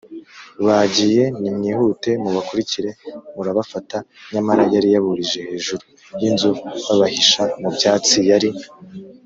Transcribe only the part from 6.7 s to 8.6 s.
b abahisha mu byatsi yari